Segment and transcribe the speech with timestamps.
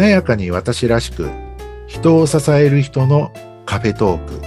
[0.00, 1.28] 華やかに私らしく
[1.86, 3.30] 人を支える人の
[3.66, 4.40] カフェトーク。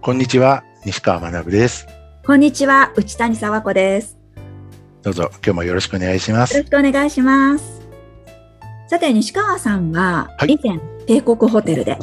[0.00, 1.86] こんにちは西川学です。
[2.26, 4.18] こんにちは内谷沢子です。
[5.02, 6.54] どうぞ今日もよろしくお願いします。
[6.56, 7.80] よろしくお願いします。
[8.88, 10.54] さて西川さんははい。
[10.54, 11.96] 以前、帝国ホテルで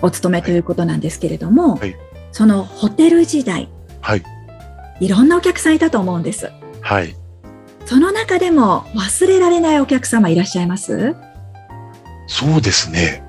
[0.00, 1.94] お勤めということなんですけれども、はい。
[2.32, 3.68] そのホテル時代
[4.00, 4.37] はい
[5.00, 6.50] いろんなお客さんいたと思うんです。
[6.80, 7.14] はい。
[7.86, 11.14] その中でも忘れられないお客様いらっしゃいます？
[12.26, 13.22] そうですね。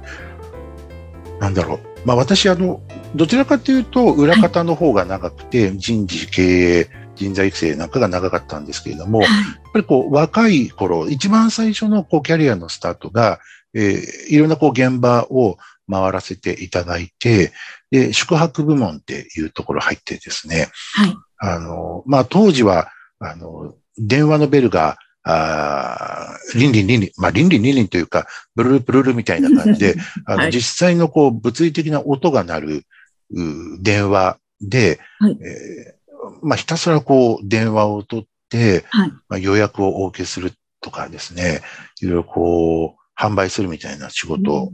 [1.40, 1.80] なんだろう。
[2.06, 2.82] まあ私あの
[3.16, 6.42] どちらかというと裏方の方が長くて、人事経
[6.82, 9.32] 営人材育成なんかが長かったんですけれども、やっ
[9.74, 13.40] ぱりこう若い頃、一番最初のこうキャリアのスタートが、
[13.74, 15.58] えーいろんなこう現場を
[15.90, 17.52] 回らせていただいて、
[17.92, 32.84] で、宿泊部門っていうところ入ってですね、はいあの、まあ当時は、あの、電話のベルが、あーリンリンリンリン、まあリンリンリンリンというか、ブルルブルルみたいな感じで、 あのはい実際のこう物理的な音が鳴る
[33.32, 35.38] う電話で、はい。
[35.42, 36.00] えー
[36.42, 39.12] まあひたすらこう電話を取って、はい。
[39.30, 41.62] まあ、予約をお受けするとかですね、
[42.02, 44.70] いろいろこう、販売するみたいな仕事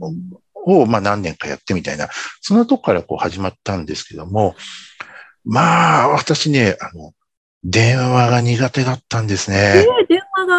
[0.54, 2.08] を、まあ何年かやってみたいな、
[2.40, 4.54] そんなとこからこう始まったんですけども、
[5.46, 7.12] まあ私ね、あの、
[7.64, 9.86] 電話が苦手だったんですえね。
[10.04, 10.54] ー電話が？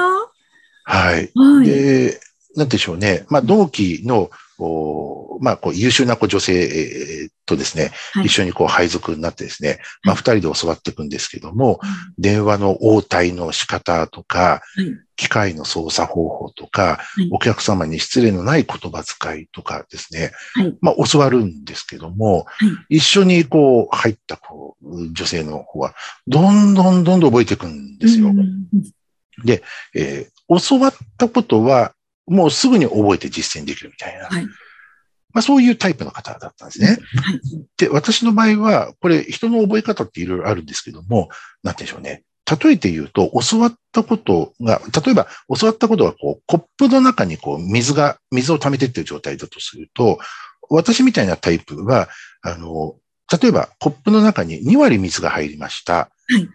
[0.85, 1.31] はい。
[1.35, 2.19] はいで、
[2.55, 3.25] なんでしょうね。
[3.30, 8.25] まあ同期の、おまあこう優秀なこう女性えーとですね、はい。
[8.25, 10.35] 一緒にこう配属になってですね、まあはい。
[10.35, 11.80] 二人で教わっていくんですけども、
[12.19, 14.95] 電話の応対の仕方とか、はい。
[15.15, 17.30] 機械の操作方法とか、はい。
[17.31, 20.77] お客様に失礼のない言葉遣いとかですね、はい。
[20.81, 22.97] まあ教わるんですけども、はい。
[22.97, 25.95] 一緒にこう入ったこう女性の方は、
[26.27, 28.27] どんどんどんどん覚えていくんですよ。
[28.27, 28.67] うん
[29.95, 31.93] えー教わったことは、
[32.26, 34.27] もうすぐに覚えて実践できるみたいな。
[34.27, 34.47] はい
[35.37, 36.87] まあそういうタイプの方だったんですね。
[36.87, 36.98] はい
[37.77, 41.30] で、私の場合は、これ人の覚え方っていろいろあるんですけども、
[41.61, 42.23] なんて言うんでしょうね。
[42.64, 50.17] 例えて言うと、教わったことが、例えば教わったことがこう、コップの中にこう、水が、水を溜めてってる状態だとすると、
[50.71, 52.09] 私みたいなタイプは、
[52.42, 52.95] あの、
[53.39, 55.93] 例えばコップの中に2割水が入りました。
[55.93, 56.09] は
[56.39, 56.49] い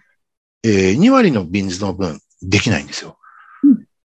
[0.64, 3.18] えー2割の水の分できないんですよ。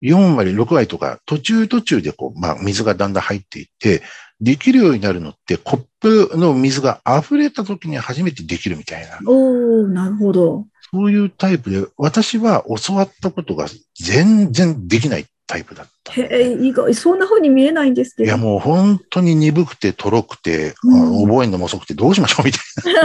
[0.02, 4.02] うん4割、6割とか、途中途中でこう、まあ、水がだんだん入っていって、
[4.40, 10.66] できるようになるのって、コップの水が溢れた時に初めてできるみたいな、おー、なるほど。
[10.92, 13.66] そういうタイプで、私は教わったことが
[14.00, 16.12] 全然できないタイプだった。
[16.12, 18.26] へえ、意外、そんな風に見えないんですけど。
[18.26, 23.00] いや、もう本当に鈍くて、とろくて、あうん覚えるのも遅くてどうしましょうみたいな。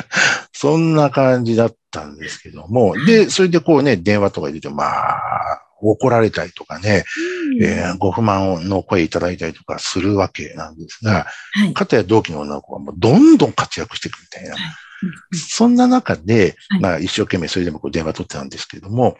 [0.52, 2.94] そんな感じだったんですけども。
[3.06, 7.04] で、それでこうね、電話とか入れて、まあ、怒られたりとかね、
[7.60, 11.74] えーご不満の声いただいたりとかするわけなんですが、はい。
[11.74, 14.56] かたや同期の女の子はもうどんどん活躍していくみたいな。
[15.32, 19.16] そんな中で、はいまあ一生懸命それでもこう電話取ってたんですけども、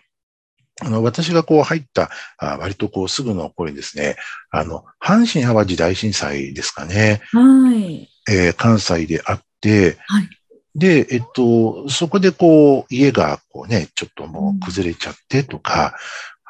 [0.80, 4.16] あの、私がこう入った、あ割とこうすぐの頃にですね、
[4.50, 8.08] あの、阪神淡路大震災ですかね、はい。
[8.28, 10.28] えー関西であって、はい
[10.76, 15.94] で、えっと、そこでこう、家がこうね、ちょっともう崩れちゃってとか、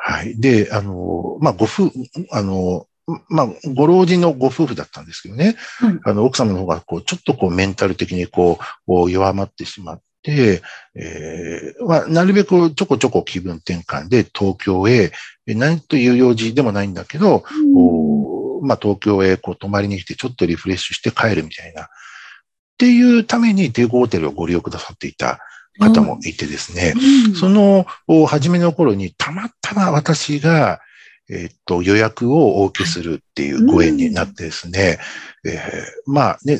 [0.06, 0.38] はい。
[0.38, 1.90] で、あの、まあ、ご夫、
[2.30, 2.86] あの、
[3.30, 10.60] まあ、ご老人のご夫婦だったんですけどね、はいあの、奥様の方がこう、ちょっとこう、メンタル的にこう、弱まってしまって、
[10.94, 15.10] えーまあ、なるべくちょこちょこ気分転換で東京へ、
[15.46, 17.42] え何という用事でもないんだけど、
[17.74, 21.84] こうまあ、東京へこう泊まりに来てちょっとリフレッシュして帰るみたいな。
[21.84, 21.88] っ
[22.76, 25.38] ていうために帝国ホテルをご利用くださっていた
[25.78, 26.94] 方もいてですね、
[27.26, 27.34] うん。
[27.34, 30.80] そのお初めの頃にたまたま私が、
[31.30, 34.98] えっと、予約をお受けするっていうご縁になってですね、
[35.44, 36.58] えーまあね、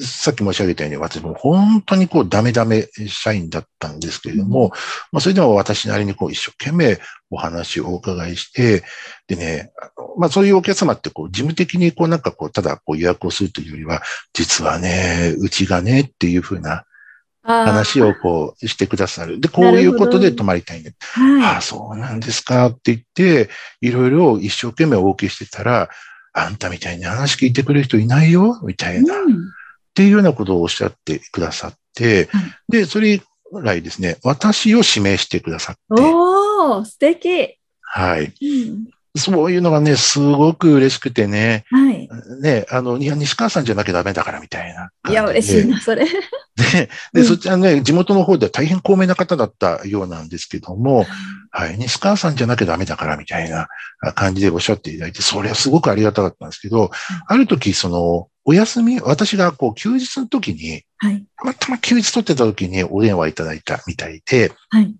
[0.00, 4.72] さっき申し上げたように私も本当にこうダメダメ社員だったんですけれども、
[5.10, 6.98] まあそれでも私なりにこう一生懸命
[7.30, 8.84] お話をお伺いして、
[9.26, 9.72] でね、
[10.18, 14.02] まあそういうお客様ってこう事務的にこうなんかこうただこう予約をするというよりは、
[14.34, 16.84] 実はね、うちがねっていうふうな
[17.46, 19.40] 話をこうしてくださる。
[19.40, 20.94] で、こういうことで泊まりたいね。
[21.16, 23.50] あはあ、そうなんですかって言って、
[23.80, 25.88] いろいろ一生懸命お受けしてたら、
[26.32, 28.98] あんたみたいに話聞いてくれる人いないよみたい。
[28.98, 29.36] いな、っうん
[29.94, 33.22] ていうようなことをおっしゃってくださって、はいで、それ以
[33.52, 37.58] 来ですね、私を指名してくださって、おー、素敵。
[37.80, 38.32] はい。
[38.42, 38.86] うん
[39.18, 42.08] そういうのがね、すごく嬉しくてね、はい。
[42.42, 44.90] ね、あの、いや、西川さんじゃなきゃダメだからみたいな。
[45.10, 45.66] いや、嬉しい。
[45.66, 46.06] な、それ。
[46.56, 51.04] で、で、うんそっちはね、地元の方では大変高名な方だったようなんですけども、
[51.50, 53.68] はい、西川さんじゃなきゃダメだからみたいな
[54.14, 56.90] 感じでおっしゃっていただいて、それはすごくありがたかったんですけど、
[57.26, 61.26] ある時、その、お休み、私がこう、休日の時に、はい。
[61.36, 64.94] たまたま休日取ってた時にお電話いただいたみたいで、はい。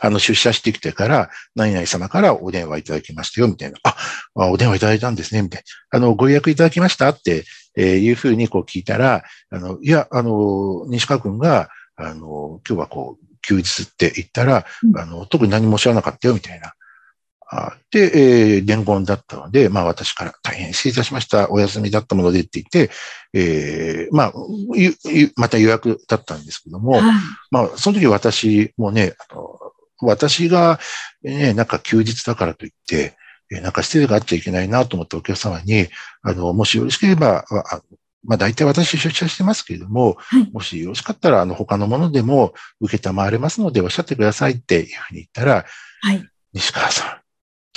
[0.00, 3.78] あの、出社してきてから、何々様からお電話いただきましたよ、みたいな。
[3.82, 3.96] あ、
[4.34, 5.62] あお電話いただいたんですね、みたい
[5.92, 5.98] な。
[5.98, 7.44] あの、ご予約いただきましたって、
[7.78, 16.74] えーいうふうにこう聞いたら、あの、いや、あの、西川君が、あの、今日はこう、休日って言ったら、うんあの、特に何も知らなかったよ、みたいな。
[17.50, 21.50] あで、えー伝言だったので、まあ私から大変失礼いたしました。
[21.50, 22.92] お休みだったものでって言って、
[23.32, 24.32] えーまあ、
[25.36, 27.02] また予約だったんですけども、はい。
[27.50, 29.58] まあ、その時私もね、あの
[30.00, 30.78] 私が、
[31.22, 33.16] ね、なんか休日だからといって、
[33.50, 35.88] えなんか失礼があっちゃいけないなと思ってお客様に、
[36.22, 37.44] あの、もしよろしければ、
[38.24, 45.64] まあ大体私出社してますけれども、はいもしよろしかったら、あの、他のものでも受けたまわれますのでおっしゃってくださいっていうふうに言ったら、
[46.02, 46.28] はい。
[46.52, 47.22] 西川さ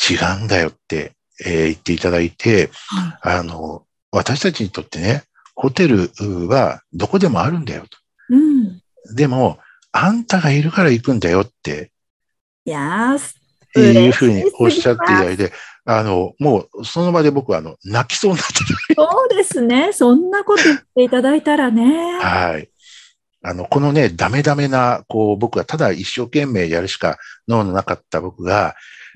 [0.10, 1.14] ん、違うんだよって、
[1.46, 5.24] えー言っていただいて、はあの、私たちにとってね、
[5.56, 6.10] ホテル
[6.50, 8.36] はどこでもあるんだよと。
[8.36, 8.38] い。
[8.38, 8.82] うん。
[9.16, 9.60] でも、
[9.92, 11.92] あんたがいるから行くんだよって
[12.64, 13.41] いやー、
[13.80, 15.54] いうふうにおっしゃっていた嬉だいて、
[15.86, 18.54] あの、もうその場で僕はあの、泣きそうになって
[18.96, 19.92] そうですね。
[19.94, 22.20] そんなこと言っていただいたらね。
[22.22, 22.28] た。
[22.28, 22.70] はい。
[23.44, 28.76] あの、このね、ダメダメな、こう、僕がただ一生懸命やるしか脳のなかった僕が、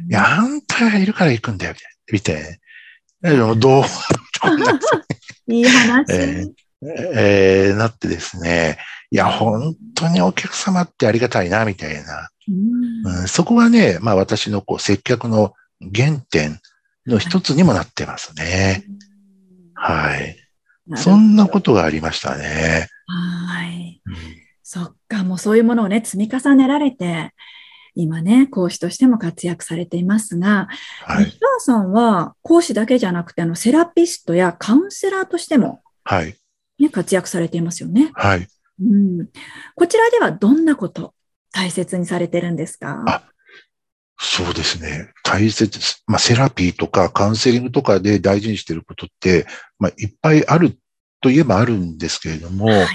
[0.10, 1.76] いや、あんたがいるから行くんだよ、
[2.12, 2.42] みたい
[3.22, 3.32] な。
[3.36, 3.84] ど、どう、
[4.42, 4.80] こんな
[5.48, 6.12] いい話。
[6.14, 6.46] え
[6.82, 8.78] えーなってですね、
[9.10, 12.30] いや、本当にお客様ってありがたいな、みたいな。
[12.48, 15.54] うんうん、そこがね、まあ私のこう接客の
[15.94, 16.60] 原点
[17.06, 18.86] の一つにもなってますね。
[19.74, 20.38] はい。
[20.96, 22.88] そんなことがありましたね。
[23.08, 24.02] はい。
[24.06, 27.36] うんそっか、もうそういうものをね、積み重ねられて、
[27.94, 30.68] 今ね、講師としても活躍されていますが、
[31.04, 31.26] はい。
[31.26, 36.36] 西川さんは講師だけじゃなくて、あの、セラピストやカウンセラーとしても、はい。
[36.80, 38.10] ね、活躍されていますよね。
[38.16, 38.48] はい。
[38.82, 39.30] うん。
[39.76, 41.14] こちらではどんなこと
[41.56, 43.04] 大切にされてるんですか？
[43.08, 43.24] あ
[44.20, 45.14] そうですね。
[45.24, 46.04] 大切です。
[46.06, 49.46] まあ、セラピーとかカウンセリングとかで大事にしていることって、
[49.80, 50.78] まあ、いっぱいある
[51.22, 52.88] といえばあるんですけれども、はい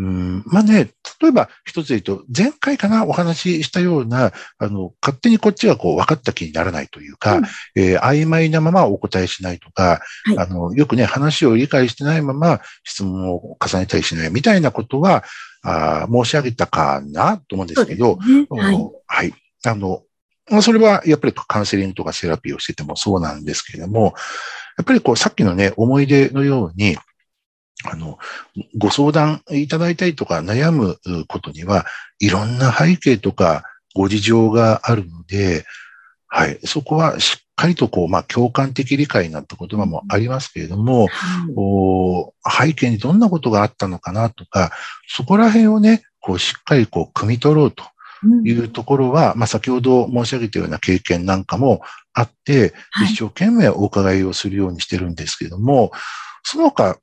[0.00, 0.88] うん、まあね、
[1.20, 7.44] 例えば一つで言うと、前回かなお話ししたような、あの、勝手にこっちがこう分かった気にならないというか、うん
[7.76, 15.22] えー曖昧なままお答えしないとか、はいあの、よくね、話を理解してないまま質問を重ねたりしないみたいなことは、
[15.62, 18.46] あー申し上げたかなと思うんですけど、ね。
[18.48, 18.74] はい。
[18.76, 19.34] おはい。
[19.66, 20.02] あの、
[20.50, 24.14] まあそれはやっぱりカウンセリングとかセラピーをしててもそうなんですけれども、
[24.78, 26.96] やっぱりこうさっきのね、思い出のように、
[27.84, 28.18] あの、
[28.76, 30.98] ご相談いただいたりとか悩む
[31.28, 31.86] ことには、
[32.18, 35.64] いろんな背景とかご事情があるので、
[36.28, 36.58] はい。
[36.64, 44.70] そこはしっかりとこう、まあ、共感的理解なんて言葉もありますけれども、はいこう背景にどんなことがあったのかなとか、
[45.08, 47.84] そこら辺をね、こう、しっかりこう、汲み取ろうと
[48.22, 51.80] うんいうところは、まあ、先ほど申し上げたような経験なんかも
[52.12, 55.90] あって、はい一生懸命お伺いをするようにしてるんですけれども、
[56.42, 56.98] その他、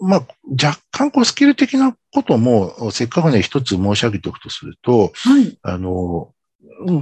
[0.00, 5.58] まあ、若干こうスキル的なことも、せっかくね、一つ申し上げておくとすると、はい。
[5.62, 6.32] あの、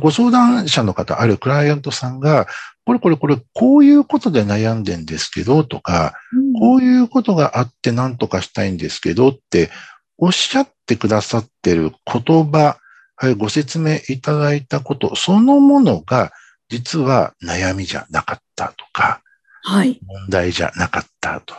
[0.01, 2.47] ご相談者の方、あるいはクライアントさんが、
[2.85, 6.15] これこれこれ、こういうことで悩んでんですけど、とか、
[6.59, 9.71] こういうことがあって何とかしたいんですけどって、
[10.17, 12.79] おっしゃってくださってる言葉、
[13.17, 16.33] はい、ご説明いただいたこと、そのものが、
[16.69, 19.23] 実は悩みじゃなかったとか、
[19.63, 20.01] はい。
[20.07, 21.55] 問題じゃなかったと。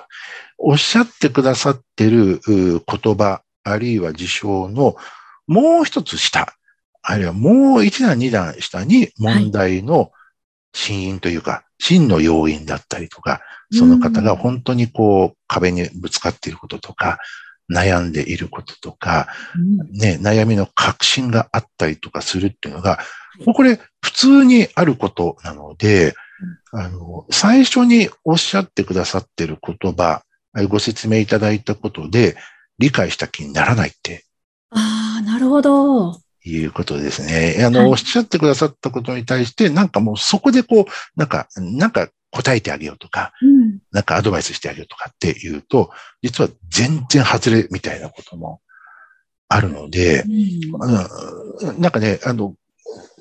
[0.59, 4.95] おっしゃってくださってるう言葉、あるいは事象の
[5.47, 6.53] もう一つ下、
[7.01, 10.11] あるいはもう一段二段下に問題の
[10.73, 17.17] 真因というか、真の要因だったりとか、その方が本当にこう壁にぶつかっていることとか、
[17.71, 19.91] 悩んでいることとか、うん。
[19.91, 22.99] ね、悩みの確信があったりとかするっていうのが、
[23.45, 26.15] もうこれ普通にあることなので、
[26.71, 30.23] あの、最初におっしゃってくださってる言葉、
[30.67, 32.35] ご説明いただいたことで
[32.77, 34.25] 理解した気にならないって
[34.71, 36.19] ああ、なるほど。
[36.45, 37.63] いうことですね。
[37.65, 43.79] あの、はいおっしゃってくださったことに対して、なんかもうそこでこう、なんか、なんか答えてあげようとか、うん。
[43.91, 45.91] なんかアドバイスしてあげようとかっていうと、
[46.21, 48.61] 実は全然外れみたいなことも
[49.47, 52.55] あるので、うんなんかね、あの、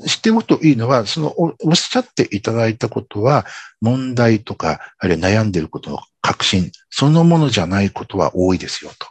[0.06, 3.46] 知っておくといいのは、そのおおっしゃっていただいたことは、
[3.80, 9.06] 問題とか、あるいは悩んでいることの確信、そのものじゃないことは多いですよと。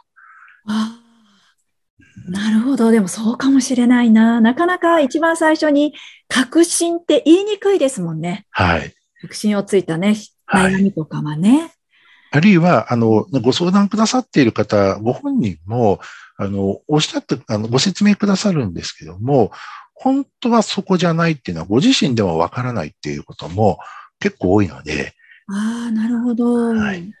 [0.66, 0.98] あ
[2.26, 2.90] あ、なるほど。
[2.90, 4.40] でもそうかもしれないな。
[4.40, 5.94] なかなか一番最初に
[6.28, 8.46] 確信って言いにくいですもんね。
[8.50, 8.94] はい。
[9.20, 10.16] 確信をついたね、
[10.46, 11.72] はい悩みとかはね。
[12.30, 15.98] あるいは、あの、ご相談くださっている方、ご本人も、
[16.36, 19.50] あの、おっしゃって、あの、ご説明くださるんですけども、
[20.00, 23.78] 本当はそこじゃないっていうのは、ご自身でもわからないっていうことも
[24.20, 25.14] 結構多いので、
[25.48, 26.74] ああ、なるほど。
[26.74, 27.12] はい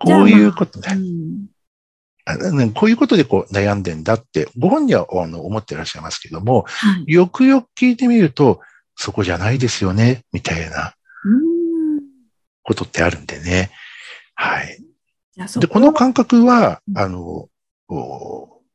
[0.00, 7.12] こういうことね、うんこういうことでこう悩んでんだって、ご本人はあの思ってらっしゃいますけども、はい。
[7.12, 8.60] よくよく聞いてみると、
[8.96, 10.94] そこじゃないですよね、みたいな
[11.24, 11.36] う
[11.98, 12.00] ん
[12.62, 13.70] ことってあるんでね。
[14.34, 14.78] はい。
[15.36, 17.48] で、ここの感覚はう、んあの、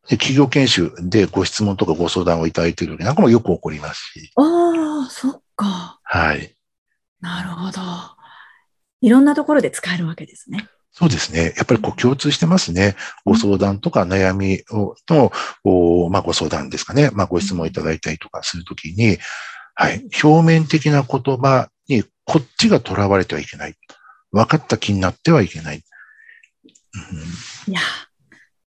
[0.06, 6.00] お企業研修でご質問とかご相談をいただいている時なんかもよく起こりますし、ああ、そっか。
[6.04, 6.56] はい。
[7.22, 7.82] なるほど。
[9.02, 10.68] いろんなところで使えるわけですね。
[10.92, 11.54] そうですね。
[11.58, 12.96] やっぱりこう共通してますね。
[13.26, 15.32] ご相談とか悩みをと、
[15.64, 17.10] おまあご相談ですかね。
[17.14, 19.18] まあご質問いただいたりとかするときに、
[19.74, 20.06] はい。
[20.24, 23.76] 表面的な言葉にこっちが囚われてはいけない。
[24.32, 25.78] 分かった気になってはいけない。
[25.78, 27.82] うんいや、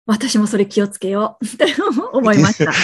[0.06, 1.66] 私もそれ気をつけようって
[2.14, 2.72] 思いました。
[2.72, 2.76] い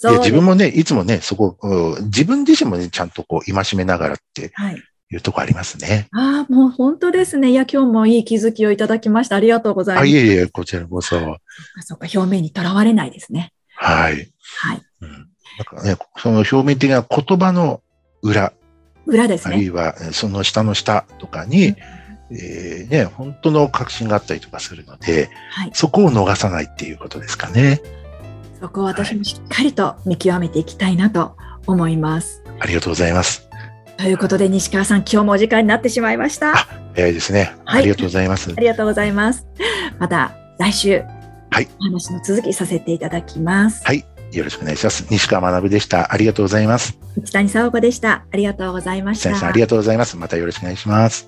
[0.00, 4.82] そう自分もね、いつもね、そこ、うん自分自身もね、ちゃんとこう、戒めながらってはい。
[5.10, 6.06] いうとこありますね。
[6.12, 7.50] ああ、もう本当ですね。
[7.50, 9.36] いや、今日もいい気づきをいただきました。
[9.36, 10.08] ありがとうございまあ、す。
[10.08, 11.18] いえいえ、こちらこそ。
[11.18, 11.38] そっか
[11.80, 13.52] そっか、表面にとらわれないですね。
[13.74, 14.30] はい。
[14.58, 14.82] はい。
[15.00, 15.10] うん。
[15.10, 17.80] なんかね、その表面的な言葉の
[18.22, 18.52] 裏、
[19.06, 19.54] 裏ですね。
[19.54, 21.74] あるいはえーその下の下とかに、
[22.30, 25.70] えーね、本当の確信があったりとかするので、はい。
[25.72, 27.80] そこを逃さないっていうことですかね。
[28.60, 32.42] そこを私もしっかりと見極めていきたいなと思います。
[32.58, 33.48] ありがとうございます。
[33.96, 36.56] ということで、西川さん、今日もお時間になってしまいました。
[36.56, 37.54] あ早いですね。
[37.64, 38.52] はいありがとうございます。
[38.56, 39.46] ありがとうございます。
[39.98, 41.02] また来週、
[41.50, 43.84] はいお話の続きさせていただきます。
[43.84, 45.06] はいよろしくお願いします。
[45.10, 46.12] 西川学でした。
[46.12, 46.98] ありがとうございます。
[47.16, 48.24] 内谷沙央子でした。
[48.30, 49.46] ありがとうございました。
[49.46, 50.16] ありがとうございます。
[50.16, 51.26] またよろしくお願いします。